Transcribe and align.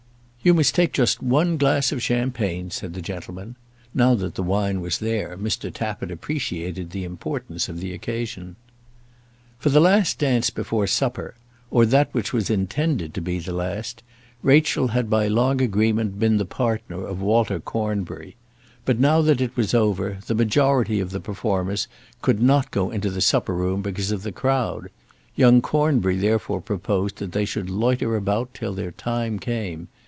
"You 0.43 0.55
must 0.55 0.73
take 0.73 0.91
just 0.93 1.21
one 1.21 1.57
glass 1.57 1.91
of 1.91 2.01
champagne," 2.01 2.71
said 2.71 2.95
the 2.95 3.01
gentleman. 3.03 3.57
Now 3.93 4.15
that 4.15 4.33
the 4.33 4.41
wine 4.41 4.81
was 4.81 4.97
there, 4.97 5.37
Mr. 5.37 5.71
Tappitt 5.71 6.09
appreciated 6.09 6.89
the 6.89 7.03
importance 7.03 7.69
of 7.69 7.79
the 7.79 7.93
occasion. 7.93 8.55
For 9.59 9.69
the 9.69 9.79
last 9.79 10.17
dance 10.17 10.49
before 10.49 10.87
supper, 10.87 11.35
or 11.69 11.85
that 11.85 12.11
which 12.15 12.33
was 12.33 12.49
intended 12.49 13.13
to 13.13 13.21
be 13.21 13.37
the 13.37 13.53
last, 13.53 14.01
Rachel 14.41 14.87
had 14.87 15.11
by 15.11 15.27
long 15.27 15.61
agreement 15.61 16.17
been 16.17 16.37
the 16.37 16.45
partner 16.45 17.05
of 17.05 17.21
Walter 17.21 17.59
Cornbury. 17.59 18.35
But 18.83 18.97
now 18.97 19.21
that 19.21 19.41
it 19.41 19.55
was 19.55 19.75
over, 19.75 20.17
the 20.25 20.33
majority 20.33 20.99
of 20.99 21.11
the 21.11 21.19
performers 21.19 21.87
could 22.23 22.41
not 22.41 22.71
go 22.71 22.89
into 22.89 23.11
the 23.11 23.21
supper 23.21 23.53
room 23.53 23.83
because 23.83 24.11
of 24.11 24.23
the 24.23 24.31
crowd. 24.31 24.89
Young 25.35 25.61
Cornbury 25.61 26.15
therefore 26.17 26.61
proposed 26.61 27.17
that 27.17 27.31
they 27.31 27.45
should 27.45 27.69
loiter 27.69 28.15
about 28.15 28.55
till 28.55 28.73
their 28.73 28.91
time 28.93 29.37
came. 29.37 29.87